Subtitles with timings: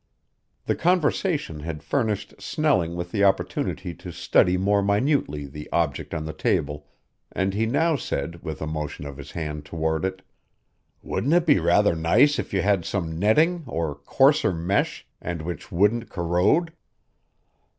[0.65, 6.25] The conversation had furnished Snelling with the opportunity to study more minutely the object on
[6.25, 6.87] the table,
[7.31, 10.23] and he now said with a motion of his hand toward it:
[11.03, 15.71] "Wouldn't it be rather nice if you had some netting of coarser mesh and which
[15.71, 16.73] wouldn't corrode?"